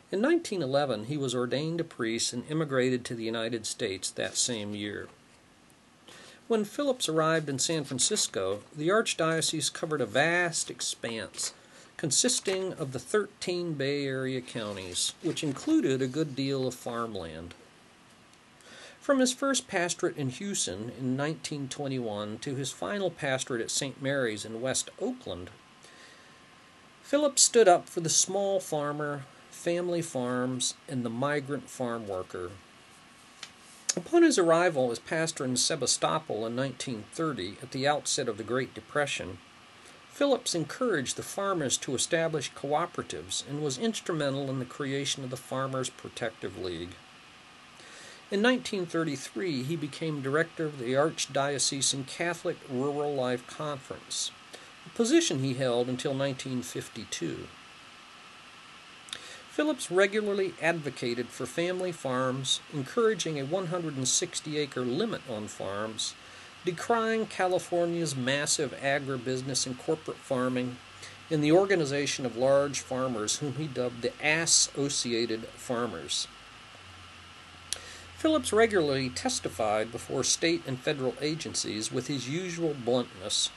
In 0.10 0.22
1911, 0.22 1.06
he 1.08 1.18
was 1.18 1.36
ordained 1.36 1.82
a 1.82 1.84
priest 1.84 2.32
and 2.32 2.50
immigrated 2.50 3.04
to 3.04 3.14
the 3.14 3.26
United 3.26 3.66
States 3.66 4.10
that 4.12 4.38
same 4.38 4.74
year. 4.74 5.10
When 6.48 6.64
Phillips 6.64 7.10
arrived 7.10 7.50
in 7.50 7.60
San 7.60 7.84
Francisco, 7.84 8.62
the 8.74 8.88
Archdiocese 8.88 9.74
covered 9.74 10.00
a 10.00 10.06
vast 10.06 10.72
expanse 10.72 11.54
consisting 11.98 12.72
of 12.74 12.94
the 12.94 13.00
13 13.00 13.74
Bay 13.74 14.06
Area 14.06 14.40
counties, 14.40 15.14
which 15.24 15.44
included 15.44 16.02
a 16.02 16.08
good 16.08 16.38
deal 16.38 16.68
of 16.68 16.74
farmland. 16.74 17.54
From 19.06 19.20
his 19.20 19.34
first 19.34 19.68
pastorate 19.68 20.18
in 20.18 20.30
Houston 20.30 20.90
in 20.98 21.16
1921 21.16 22.40
to 22.40 22.56
his 22.56 22.72
final 22.72 23.12
pastorate 23.12 23.62
at 23.62 23.70
St. 23.70 24.02
Mary's 24.02 24.46
in 24.46 24.62
West 24.62 24.90
Oakland, 25.00 25.52
Phillips 27.04 27.44
stood 27.44 27.68
up 27.68 27.88
for 27.88 28.00
the 28.00 28.10
small 28.10 28.60
farmer, 28.60 29.26
family 29.52 30.02
farms, 30.02 30.74
and 30.90 31.06
the 31.06 31.12
migrant 31.12 31.70
farm 31.70 32.08
worker. 32.08 32.50
Upon 33.96 34.24
his 34.24 34.40
arrival 34.40 34.90
as 34.90 34.98
pastor 34.98 35.46
in 35.46 35.56
Sebastopol 35.56 36.38
in 36.38 36.56
1930, 36.56 37.58
at 37.62 37.70
the 37.70 37.88
outset 37.88 38.28
of 38.28 38.38
the 38.38 38.44
Great 38.44 38.74
Depression, 38.74 39.38
Phillips 40.10 40.56
encouraged 40.56 41.16
the 41.16 41.22
farmers 41.22 41.78
to 41.78 41.94
establish 41.94 42.52
cooperatives 42.54 43.48
and 43.48 43.62
was 43.62 43.78
instrumental 43.78 44.50
in 44.50 44.58
the 44.58 44.66
creation 44.66 45.24
of 45.24 45.30
the 45.30 45.38
Farmers 45.38 45.92
Protective 45.92 46.58
League. 46.58 46.96
In 48.32 48.42
1933, 48.42 49.62
he 49.62 49.76
became 49.76 50.24
director 50.24 50.66
of 50.66 50.80
the 50.80 50.96
Archdiocesan 50.96 52.08
Catholic 52.08 52.58
Rural 52.68 53.14
Life 53.14 53.46
Conference, 53.46 54.32
a 54.84 54.90
position 54.98 55.44
he 55.44 55.54
held 55.54 55.88
until 55.88 56.16
1952. 56.16 57.46
Phillips 59.52 59.92
regularly 59.92 60.56
advocated 60.60 61.28
for 61.28 61.46
family 61.46 61.92
farms, 61.92 62.62
encouraging 62.74 63.40
a 63.40 63.46
160 63.46 64.58
acre 64.58 64.82
limit 64.82 65.22
on 65.30 65.48
farms, 65.48 66.16
decrying 66.66 67.28
California's 67.28 68.16
massive 68.16 68.74
agribusiness 68.82 69.68
and 69.68 69.78
corporate 69.78 70.18
farming, 70.18 70.78
and 71.30 71.44
the 71.44 71.52
organization 71.52 72.26
of 72.26 72.36
large 72.36 72.80
farmers, 72.80 73.38
whom 73.38 73.54
he 73.54 73.68
dubbed 73.68 74.02
the 74.02 74.14
associated 74.20 75.46
farmers. 75.50 76.28
Phillips 78.26 78.52
regularly 78.52 79.12
testified 79.12 79.92
before 79.92 80.24
state 80.24 80.64
and 80.66 80.80
federal 80.80 81.14
agencies 81.22 81.92
with 81.92 82.08
his 82.08 82.28
usual 82.28 82.74
bluntness. 82.74 83.52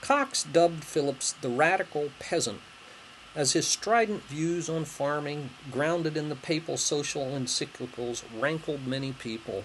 Cox 0.00 0.42
dubbed 0.42 0.82
Phillips 0.82 1.30
the 1.30 1.48
radical 1.48 2.10
peasant 2.18 2.60
as 3.36 3.52
his 3.52 3.68
strident 3.68 4.24
views 4.24 4.68
on 4.68 4.84
farming, 4.84 5.50
grounded 5.70 6.16
in 6.16 6.28
the 6.28 6.34
papal 6.34 6.76
social 6.76 7.26
encyclicals, 7.26 8.24
rankled 8.36 8.84
many 8.84 9.12
people. 9.12 9.62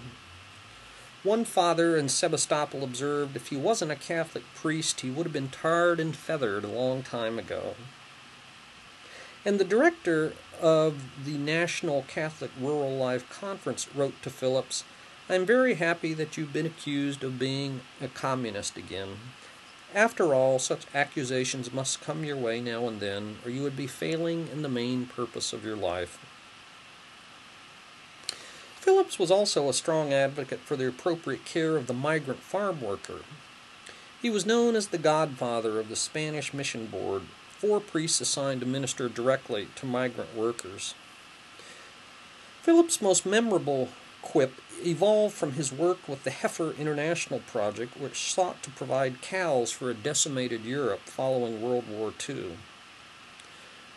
One 1.24 1.44
father 1.44 1.96
in 1.96 2.08
Sebastopol 2.08 2.84
observed 2.84 3.34
if 3.34 3.48
he 3.48 3.56
wasn't 3.56 3.90
a 3.90 3.96
Catholic 3.96 4.44
priest, 4.54 5.00
he 5.00 5.10
would 5.10 5.26
have 5.26 5.32
been 5.32 5.48
tarred 5.48 5.98
and 5.98 6.14
feathered 6.14 6.62
a 6.62 6.68
long 6.68 7.02
time 7.02 7.36
ago. 7.36 7.74
And 9.44 9.58
the 9.58 9.64
director 9.64 10.34
of 10.60 11.02
the 11.24 11.38
National 11.38 12.04
Catholic 12.08 12.50
Rural 12.60 12.96
Life 12.96 13.28
Conference 13.30 13.88
wrote 13.94 14.20
to 14.22 14.30
Phillips, 14.30 14.84
I'm 15.30 15.46
very 15.46 15.74
happy 15.74 16.12
that 16.14 16.36
you've 16.36 16.52
been 16.52 16.66
accused 16.66 17.24
of 17.24 17.38
being 17.38 17.80
a 18.02 18.08
communist 18.08 18.76
again. 18.76 19.16
After 19.94 20.34
all, 20.34 20.58
such 20.58 20.86
accusations 20.94 21.72
must 21.72 22.02
come 22.02 22.22
your 22.22 22.36
way 22.36 22.60
now 22.60 22.86
and 22.86 23.00
then, 23.00 23.38
or 23.44 23.50
you 23.50 23.62
would 23.62 23.76
be 23.76 23.86
failing 23.86 24.48
in 24.52 24.62
the 24.62 24.68
main 24.68 25.06
purpose 25.06 25.52
of 25.52 25.64
your 25.64 25.76
life. 25.76 26.18
Phillips 28.76 29.18
was 29.18 29.30
also 29.30 29.68
a 29.68 29.74
strong 29.74 30.12
advocate 30.12 30.60
for 30.60 30.76
the 30.76 30.88
appropriate 30.88 31.44
care 31.44 31.76
of 31.76 31.86
the 31.86 31.94
migrant 31.94 32.40
farm 32.40 32.80
worker. 32.80 33.20
He 34.20 34.30
was 34.30 34.46
known 34.46 34.76
as 34.76 34.88
the 34.88 34.98
godfather 34.98 35.78
of 35.78 35.88
the 35.88 35.96
Spanish 35.96 36.52
Mission 36.52 36.86
Board, 36.86 37.22
four 37.60 37.78
priests 37.78 38.22
assigned 38.22 38.60
to 38.60 38.66
minister 38.66 39.06
directly 39.06 39.68
to 39.74 39.84
migrant 39.84 40.34
workers. 40.34 40.94
Phillips' 42.62 43.02
most 43.02 43.26
memorable 43.26 43.90
quip 44.22 44.54
evolved 44.82 45.34
from 45.34 45.52
his 45.52 45.70
work 45.70 46.08
with 46.08 46.24
the 46.24 46.30
Heifer 46.30 46.72
International 46.78 47.40
Project, 47.40 48.00
which 48.00 48.32
sought 48.32 48.62
to 48.62 48.70
provide 48.70 49.20
cows 49.20 49.70
for 49.70 49.90
a 49.90 49.94
decimated 49.94 50.64
Europe 50.64 51.00
following 51.00 51.60
World 51.60 51.86
War 51.86 52.14
II. 52.26 52.52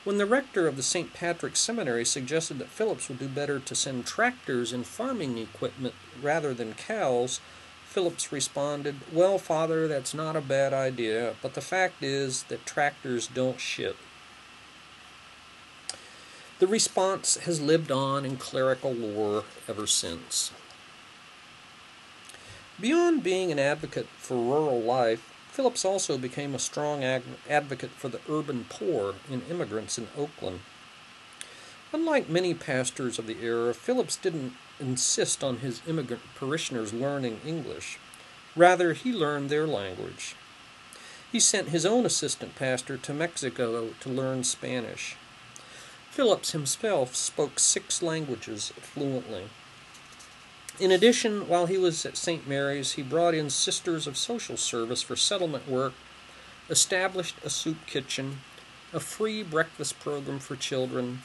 When 0.03 0.17
the 0.17 0.25
rector 0.25 0.67
of 0.67 0.75
the 0.75 0.83
St. 0.83 1.13
Patrick's 1.13 1.61
Seminary 1.61 2.03
suggested 2.03 2.59
that 2.59 2.67
Phillips 2.67 3.07
would 3.07 3.19
do 3.19 3.29
better 3.29 3.59
to 3.59 3.75
send 3.75 4.05
tractors 4.05 4.73
and 4.73 4.85
farming 4.85 5.37
equipment 5.37 5.95
rather 6.21 6.53
than 6.53 6.73
cows, 6.73 7.39
Phillips 7.93 8.31
responded, 8.31 8.95
Well, 9.11 9.37
Father, 9.37 9.87
that's 9.87 10.15
not 10.15 10.35
a 10.35 10.41
bad 10.41 10.73
idea, 10.73 11.35
but 11.43 11.53
the 11.53 11.61
fact 11.61 12.01
is 12.01 12.41
that 12.49 12.65
tractors 12.65 13.27
don't 13.27 13.59
ship. 13.59 13.97
The 16.57 16.65
response 16.65 17.37
has 17.37 17.61
lived 17.61 17.91
on 17.91 18.25
in 18.25 18.37
clerical 18.37 18.91
lore 18.91 19.43
ever 19.69 19.85
since. 19.85 20.51
Beyond 22.81 23.21
being 23.21 23.51
an 23.51 23.59
advocate 23.59 24.07
for 24.17 24.37
rural 24.37 24.81
life, 24.81 25.21
Phillips 25.51 25.85
also 25.85 26.17
became 26.17 26.55
a 26.55 26.59
strong 26.59 27.03
advocate 27.03 27.91
for 27.91 28.09
the 28.09 28.21
urban 28.27 28.65
poor 28.69 29.13
and 29.29 29.43
immigrants 29.51 29.99
in 29.99 30.07
Oakland. 30.17 30.61
Unlike 31.93 32.27
many 32.27 32.55
pastors 32.55 33.19
of 33.19 33.27
the 33.27 33.37
era, 33.43 33.71
Phillips 33.71 34.15
didn't 34.15 34.53
insist 34.79 35.43
on 35.43 35.57
his 35.57 35.79
immigrant 35.87 36.23
parishioners 36.33 36.91
learning 36.91 37.39
English. 37.45 37.99
Rather, 38.55 38.93
he 38.93 39.13
learned 39.13 39.51
their 39.51 39.67
language. 39.67 40.35
He 41.31 41.39
sent 41.39 41.69
his 41.69 41.85
own 41.85 42.03
assistant 42.03 42.55
pastor 42.55 42.97
to 42.97 43.13
Mexico 43.13 43.89
to 43.99 44.09
learn 44.09 44.43
Spanish. 44.43 45.15
Phillips 46.09 46.51
himself 46.51 47.15
spoke 47.15 47.59
six 47.59 48.01
languages 48.01 48.73
fluently. 48.81 49.49
In 50.79 50.91
addition, 50.91 51.47
while 51.47 51.67
he 51.67 51.77
was 51.77 52.07
at 52.07 52.17
St. 52.17 52.47
Mary's, 52.47 52.93
he 52.93 53.03
brought 53.03 53.35
in 53.35 53.51
Sisters 53.51 54.07
of 54.07 54.17
Social 54.17 54.57
Service 54.57 55.03
for 55.03 55.15
settlement 55.15 55.69
work, 55.69 55.93
established 56.71 57.35
a 57.43 57.51
soup 57.51 57.85
kitchen, 57.85 58.39
a 58.91 58.99
free 58.99 59.43
breakfast 59.43 59.99
program 59.99 60.39
for 60.39 60.55
children, 60.55 61.21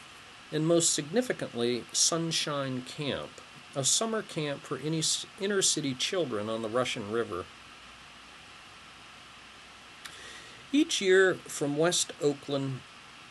and 0.52 0.66
most 0.66 0.94
significantly, 0.94 1.84
Sunshine 1.92 2.82
Camp, 2.82 3.30
a 3.74 3.84
summer 3.84 4.22
camp 4.22 4.62
for 4.62 4.78
any 4.78 5.02
inner 5.40 5.62
city 5.62 5.94
children 5.94 6.48
on 6.48 6.62
the 6.62 6.68
Russian 6.68 7.12
River. 7.12 7.44
Each 10.72 11.00
year 11.00 11.34
from 11.34 11.76
West 11.76 12.12
Oakland 12.22 12.80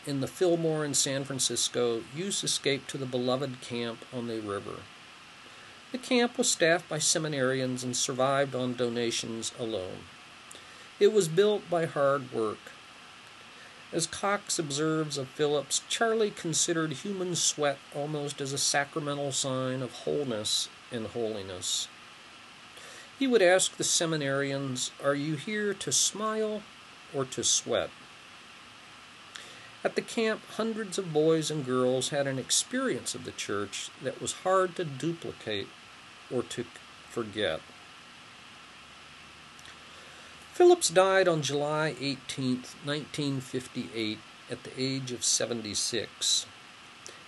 in 0.06 0.20
the 0.20 0.26
Fillmore 0.26 0.84
and 0.84 0.96
San 0.96 1.24
Francisco, 1.24 2.02
youths 2.14 2.42
escaped 2.42 2.88
to 2.90 2.98
the 2.98 3.06
beloved 3.06 3.60
camp 3.60 4.04
on 4.12 4.26
the 4.26 4.40
river. 4.40 4.80
The 5.92 5.98
camp 5.98 6.36
was 6.36 6.50
staffed 6.50 6.88
by 6.88 6.98
seminarians 6.98 7.82
and 7.82 7.96
survived 7.96 8.54
on 8.54 8.74
donations 8.74 9.52
alone. 9.58 10.04
It 11.00 11.12
was 11.12 11.28
built 11.28 11.68
by 11.70 11.86
hard 11.86 12.32
work. 12.32 12.58
As 13.90 14.06
Cox 14.06 14.58
observes 14.58 15.16
of 15.16 15.28
Phillips, 15.28 15.80
Charlie 15.88 16.30
considered 16.30 16.92
human 16.92 17.34
sweat 17.34 17.78
almost 17.94 18.40
as 18.40 18.52
a 18.52 18.58
sacramental 18.58 19.32
sign 19.32 19.80
of 19.80 19.92
wholeness 19.92 20.68
and 20.92 21.06
holiness. 21.06 21.88
He 23.18 23.26
would 23.26 23.40
ask 23.40 23.76
the 23.76 23.84
seminarians, 23.84 24.90
Are 25.02 25.14
you 25.14 25.36
here 25.36 25.72
to 25.72 25.90
smile 25.90 26.62
or 27.14 27.24
to 27.24 27.42
sweat? 27.42 27.88
At 29.82 29.96
the 29.96 30.02
camp, 30.02 30.42
hundreds 30.56 30.98
of 30.98 31.12
boys 31.12 31.50
and 31.50 31.64
girls 31.64 32.10
had 32.10 32.26
an 32.26 32.38
experience 32.38 33.14
of 33.14 33.24
the 33.24 33.32
church 33.32 33.90
that 34.02 34.20
was 34.20 34.42
hard 34.44 34.76
to 34.76 34.84
duplicate 34.84 35.68
or 36.30 36.42
to 36.42 36.66
forget. 37.08 37.60
Phillips 40.58 40.88
died 40.90 41.28
on 41.28 41.40
July 41.40 41.94
18, 42.00 42.64
1958, 42.84 44.18
at 44.50 44.64
the 44.64 44.72
age 44.76 45.12
of 45.12 45.22
76. 45.22 46.46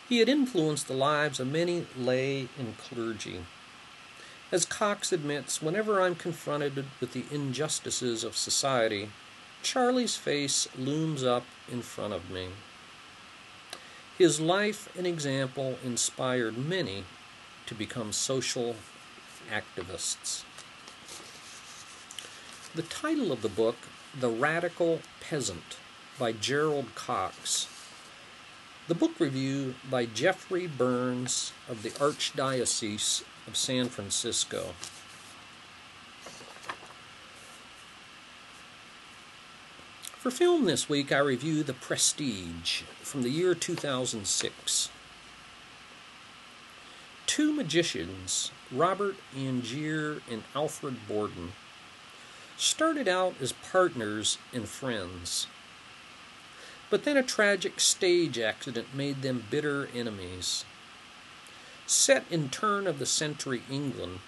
He 0.08 0.18
had 0.18 0.28
influenced 0.28 0.88
the 0.88 0.94
lives 0.94 1.38
of 1.38 1.46
many 1.46 1.86
lay 1.96 2.48
and 2.58 2.76
clergy. 2.76 3.44
As 4.50 4.64
Cox 4.64 5.12
admits, 5.12 5.62
whenever 5.62 6.02
I'm 6.02 6.16
confronted 6.16 6.86
with 6.98 7.12
the 7.12 7.22
injustices 7.30 8.24
of 8.24 8.36
society, 8.36 9.10
Charlie's 9.62 10.16
face 10.16 10.66
looms 10.76 11.22
up 11.22 11.44
in 11.70 11.82
front 11.82 12.12
of 12.12 12.32
me. 12.32 12.48
His 14.18 14.40
life 14.40 14.88
and 14.98 15.06
example 15.06 15.78
inspired 15.84 16.58
many 16.58 17.04
to 17.66 17.76
become 17.76 18.10
social 18.10 18.74
activists. 19.48 20.42
The 22.72 22.82
title 22.82 23.32
of 23.32 23.42
the 23.42 23.48
book, 23.48 23.74
The 24.16 24.28
Radical 24.28 25.00
Peasant, 25.20 25.76
by 26.20 26.30
Gerald 26.30 26.94
Cox. 26.94 27.66
The 28.86 28.94
book 28.94 29.18
review 29.18 29.74
by 29.90 30.06
Jeffrey 30.06 30.68
Burns 30.68 31.52
of 31.68 31.82
the 31.82 31.90
Archdiocese 31.90 33.24
of 33.48 33.56
San 33.56 33.88
Francisco. 33.88 34.74
For 40.02 40.30
film 40.30 40.64
this 40.64 40.88
week, 40.88 41.10
I 41.10 41.18
review 41.18 41.64
The 41.64 41.74
Prestige 41.74 42.82
from 43.02 43.24
the 43.24 43.30
year 43.30 43.56
2006. 43.56 44.90
Two 47.26 47.52
magicians, 47.52 48.52
Robert 48.70 49.16
Angier 49.36 50.22
and 50.30 50.44
Alfred 50.54 51.08
Borden, 51.08 51.50
started 52.60 53.08
out 53.08 53.34
as 53.40 53.52
partners 53.52 54.36
and 54.52 54.68
friends. 54.68 55.46
But 56.90 57.04
then 57.04 57.16
a 57.16 57.22
tragic 57.22 57.80
stage 57.80 58.38
accident 58.38 58.94
made 58.94 59.22
them 59.22 59.44
bitter 59.48 59.88
enemies. 59.94 60.64
Set 61.86 62.24
in 62.30 62.50
turn 62.50 62.86
of 62.86 62.98
the 62.98 63.06
century 63.06 63.62
England, 63.70 64.20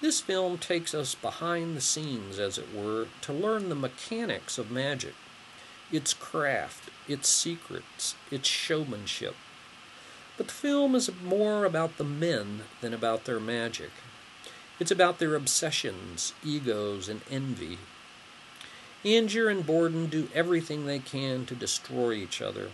this 0.00 0.20
film 0.20 0.58
takes 0.58 0.94
us 0.94 1.14
behind 1.14 1.76
the 1.76 1.80
scenes, 1.80 2.38
as 2.38 2.56
it 2.58 2.74
were, 2.74 3.08
to 3.22 3.32
learn 3.32 3.68
the 3.68 3.74
mechanics 3.74 4.58
of 4.58 4.70
magic, 4.70 5.14
its 5.92 6.14
craft, 6.14 6.90
its 7.06 7.28
secrets, 7.28 8.14
its 8.30 8.48
showmanship. 8.48 9.34
But 10.36 10.48
the 10.48 10.54
film 10.54 10.94
is 10.94 11.10
more 11.22 11.64
about 11.64 11.98
the 11.98 12.04
men 12.04 12.62
than 12.80 12.94
about 12.94 13.24
their 13.24 13.40
magic. 13.40 13.90
It's 14.80 14.90
about 14.90 15.18
their 15.18 15.34
obsessions, 15.34 16.32
egos, 16.44 17.08
and 17.08 17.20
envy. 17.30 17.78
Angier 19.04 19.48
and 19.48 19.64
Borden 19.64 20.06
do 20.06 20.28
everything 20.34 20.86
they 20.86 20.98
can 20.98 21.46
to 21.46 21.54
destroy 21.54 22.14
each 22.14 22.40
other. 22.40 22.70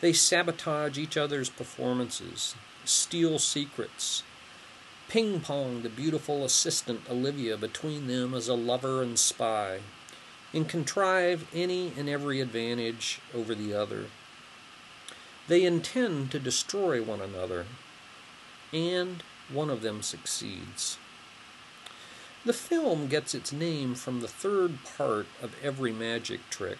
They 0.00 0.12
sabotage 0.12 0.98
each 0.98 1.16
other's 1.16 1.50
performances, 1.50 2.54
steal 2.84 3.38
secrets, 3.38 4.22
ping 5.08 5.40
pong 5.40 5.82
the 5.82 5.88
beautiful 5.88 6.44
assistant 6.44 7.00
Olivia 7.10 7.56
between 7.56 8.06
them 8.06 8.34
as 8.34 8.48
a 8.48 8.54
lover 8.54 9.02
and 9.02 9.18
spy, 9.18 9.80
and 10.52 10.68
contrive 10.68 11.46
any 11.52 11.92
and 11.96 12.08
every 12.08 12.40
advantage 12.40 13.20
over 13.34 13.54
the 13.54 13.74
other. 13.74 14.06
They 15.48 15.64
intend 15.64 16.30
to 16.32 16.38
destroy 16.38 17.02
one 17.02 17.20
another, 17.20 17.66
and 18.72 19.22
one 19.52 19.70
of 19.70 19.82
them 19.82 20.02
succeeds. 20.02 20.98
The 22.44 22.52
film 22.52 23.08
gets 23.08 23.34
its 23.34 23.52
name 23.52 23.94
from 23.94 24.20
the 24.20 24.28
third 24.28 24.78
part 24.84 25.26
of 25.42 25.56
every 25.62 25.92
magic 25.92 26.48
trick. 26.50 26.78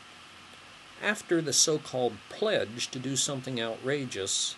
After 1.02 1.42
the 1.42 1.52
so 1.52 1.78
called 1.78 2.16
pledge 2.28 2.88
to 2.92 2.98
do 2.98 3.16
something 3.16 3.60
outrageous, 3.60 4.54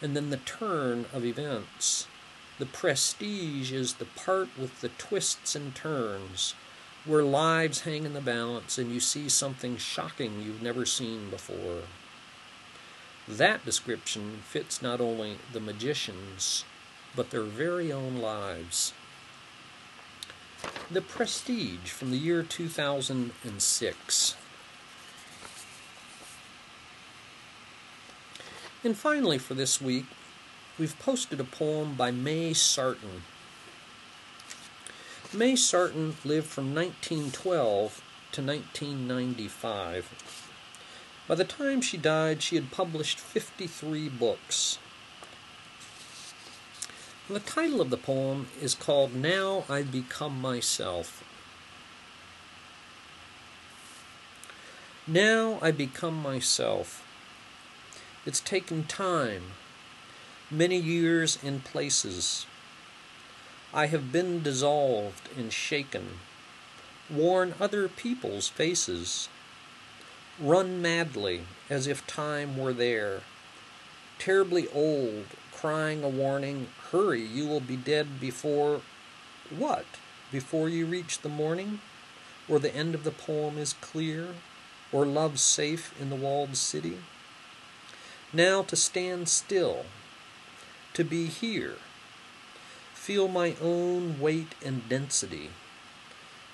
and 0.00 0.14
then 0.16 0.30
the 0.30 0.36
turn 0.38 1.06
of 1.12 1.24
events. 1.24 2.06
The 2.58 2.66
prestige 2.66 3.72
is 3.72 3.94
the 3.94 4.04
part 4.04 4.48
with 4.56 4.80
the 4.80 4.90
twists 4.90 5.56
and 5.56 5.74
turns, 5.74 6.54
where 7.04 7.24
lives 7.24 7.80
hang 7.80 8.04
in 8.04 8.14
the 8.14 8.20
balance 8.20 8.78
and 8.78 8.92
you 8.92 9.00
see 9.00 9.28
something 9.28 9.76
shocking 9.76 10.40
you've 10.40 10.62
never 10.62 10.86
seen 10.86 11.30
before. 11.30 11.82
That 13.26 13.64
description 13.64 14.42
fits 14.48 14.80
not 14.80 15.00
only 15.00 15.38
the 15.52 15.60
magicians, 15.60 16.64
but 17.16 17.30
their 17.30 17.42
very 17.42 17.92
own 17.92 18.20
lives. 18.20 18.92
The 20.90 21.00
Prestige 21.00 21.90
from 21.90 22.10
the 22.10 22.18
year 22.18 22.42
2006. 22.42 24.36
And 28.82 28.96
finally, 28.96 29.38
for 29.38 29.54
this 29.54 29.80
week, 29.80 30.06
we've 30.78 30.98
posted 30.98 31.40
a 31.40 31.44
poem 31.44 31.94
by 31.94 32.10
May 32.10 32.52
Sarton. 32.52 33.22
May 35.32 35.56
Sarton 35.56 36.16
lived 36.24 36.48
from 36.48 36.74
1912 36.74 38.02
to 38.32 38.42
1995. 38.42 40.44
By 41.26 41.34
the 41.34 41.44
time 41.44 41.80
she 41.80 41.96
died, 41.96 42.42
she 42.42 42.56
had 42.56 42.70
published 42.70 43.18
53 43.18 44.10
books. 44.10 44.78
The 47.26 47.40
title 47.40 47.80
of 47.80 47.88
the 47.88 47.96
poem 47.96 48.48
is 48.60 48.74
called 48.74 49.14
Now 49.14 49.64
I 49.66 49.80
Become 49.80 50.42
Myself. 50.42 51.24
Now 55.06 55.58
I 55.62 55.70
become 55.70 56.20
myself. 56.20 57.02
It's 58.26 58.40
taken 58.40 58.84
time, 58.84 59.52
many 60.50 60.76
years 60.76 61.38
and 61.42 61.64
places. 61.64 62.44
I 63.72 63.86
have 63.86 64.12
been 64.12 64.42
dissolved 64.42 65.30
and 65.34 65.50
shaken, 65.50 66.18
worn 67.08 67.54
other 67.58 67.88
people's 67.88 68.48
faces, 68.48 69.30
run 70.38 70.82
madly 70.82 71.46
as 71.70 71.86
if 71.86 72.06
time 72.06 72.58
were 72.58 72.74
there, 72.74 73.22
terribly 74.18 74.68
old, 74.74 75.24
crying 75.64 76.04
a 76.04 76.08
warning, 76.10 76.66
Hurry, 76.92 77.22
you 77.22 77.46
will 77.46 77.58
be 77.58 77.74
dead 77.74 78.20
before 78.20 78.82
what? 79.48 79.86
Before 80.30 80.68
you 80.68 80.84
reach 80.84 81.20
the 81.20 81.30
morning? 81.30 81.80
Or 82.46 82.58
the 82.58 82.76
end 82.76 82.94
of 82.94 83.02
the 83.02 83.10
poem 83.10 83.56
is 83.56 83.72
clear? 83.80 84.34
Or 84.92 85.06
love 85.06 85.40
safe 85.40 85.98
in 85.98 86.10
the 86.10 86.16
walled 86.16 86.58
city? 86.58 86.98
Now 88.30 88.60
to 88.64 88.76
stand 88.76 89.30
still 89.30 89.86
to 90.92 91.02
be 91.02 91.28
here. 91.28 91.76
Feel 92.92 93.26
my 93.26 93.56
own 93.62 94.20
weight 94.20 94.54
and 94.62 94.86
density. 94.86 95.48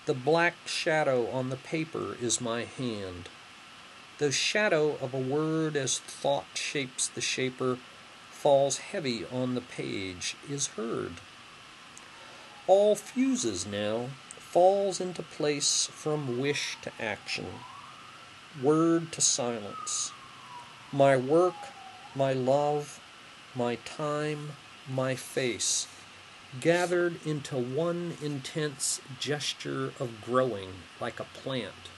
The 0.06 0.14
black 0.14 0.54
shadow 0.66 1.28
on 1.30 1.50
the 1.50 1.56
paper 1.56 2.16
is 2.22 2.40
my 2.40 2.62
hand. 2.62 3.28
The 4.18 4.30
shadow 4.30 4.98
of 5.02 5.12
a 5.12 5.18
word 5.18 5.74
as 5.74 5.98
thought 5.98 6.46
shapes 6.54 7.08
the 7.08 7.20
shaper 7.20 7.78
falls 8.40 8.78
heavy 8.78 9.22
on 9.30 9.54
the 9.54 9.60
page 9.60 10.34
is 10.48 10.68
heard. 10.68 11.12
All 12.66 12.96
fuses 12.96 13.66
now, 13.66 14.06
falls 14.38 14.98
into 14.98 15.22
place 15.22 15.90
from 15.92 16.40
wish 16.40 16.78
to 16.80 16.90
action, 16.98 17.46
word 18.62 19.12
to 19.12 19.20
silence. 19.20 20.12
My 20.90 21.18
work, 21.18 21.54
my 22.14 22.32
love, 22.32 22.98
my 23.54 23.74
time, 23.74 24.52
my 24.88 25.14
face, 25.14 25.86
gathered 26.60 27.24
into 27.26 27.56
one 27.56 28.14
intense 28.22 29.02
gesture 29.18 29.92
of 30.00 30.22
growing 30.22 30.70
like 30.98 31.20
a 31.20 31.24
plant. 31.24 31.90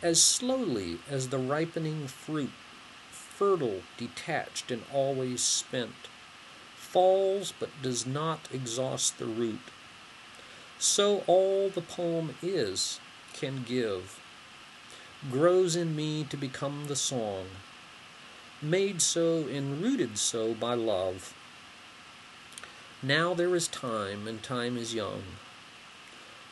As 0.00 0.22
slowly 0.22 0.98
as 1.10 1.28
the 1.28 1.38
ripening 1.38 2.06
fruit, 2.06 2.52
fertile, 3.42 3.82
detached, 3.96 4.70
and 4.70 4.84
always 4.92 5.42
spent, 5.42 6.06
falls 6.76 7.52
but 7.58 7.70
does 7.82 8.06
not 8.06 8.46
exhaust 8.52 9.18
the 9.18 9.26
root, 9.26 9.58
so 10.78 11.24
all 11.26 11.68
the 11.68 11.80
poem 11.80 12.36
is 12.40 13.00
can 13.32 13.64
give, 13.66 14.20
grows 15.28 15.74
in 15.74 15.96
me 15.96 16.22
to 16.22 16.36
become 16.36 16.84
the 16.86 16.94
song 16.94 17.46
made 18.62 19.02
so 19.02 19.48
and 19.48 19.82
rooted 19.82 20.16
so 20.16 20.54
by 20.54 20.72
love. 20.72 21.34
Now 23.02 23.34
there 23.34 23.56
is 23.56 23.66
time, 23.66 24.28
and 24.28 24.40
time 24.40 24.76
is 24.76 24.94
young. 24.94 25.24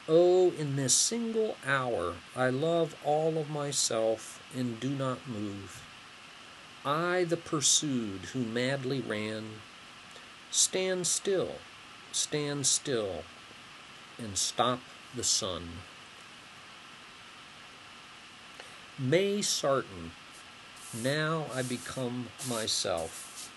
Oh, 0.08 0.50
in 0.58 0.74
this 0.74 0.92
single 0.92 1.56
hour, 1.64 2.14
I 2.34 2.50
love 2.50 2.96
all 3.04 3.38
of 3.38 3.48
myself 3.48 4.42
and 4.56 4.80
do 4.80 4.90
not 4.90 5.28
move. 5.28 5.84
I, 6.84 7.24
the 7.24 7.36
pursued 7.36 8.26
who 8.32 8.40
madly 8.40 9.00
ran, 9.00 9.44
stand 10.50 11.06
still, 11.06 11.56
stand 12.12 12.66
still, 12.66 13.24
and 14.18 14.38
stop 14.38 14.80
the 15.14 15.24
sun. 15.24 15.68
May 18.98 19.42
Sarton 19.42 20.12
now 21.02 21.46
I 21.54 21.62
become 21.62 22.28
myself. 22.48 23.52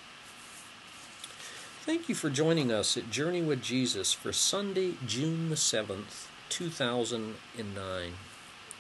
Thank 1.82 2.08
you 2.08 2.16
for 2.16 2.30
joining 2.30 2.72
us 2.72 2.96
at 2.96 3.10
Journey 3.10 3.42
with 3.42 3.62
Jesus 3.62 4.14
for 4.14 4.32
Sunday, 4.32 4.94
June 5.06 5.50
the 5.50 5.56
7th, 5.56 6.28
2009. 6.50 8.14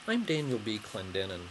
I'm 0.07 0.23
Daniel 0.23 0.59
B. 0.59 0.79
Clendenin. 0.79 1.41